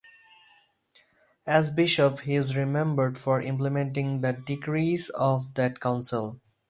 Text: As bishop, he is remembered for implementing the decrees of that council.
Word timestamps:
As 1.45 1.69
bishop, 1.69 2.21
he 2.21 2.33
is 2.33 2.57
remembered 2.57 3.19
for 3.19 3.39
implementing 3.39 4.21
the 4.21 4.33
decrees 4.33 5.11
of 5.11 5.53
that 5.53 5.79
council. 5.79 6.41